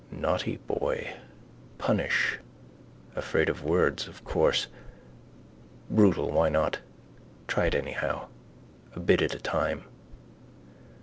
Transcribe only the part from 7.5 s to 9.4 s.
it anyhow. A bit at a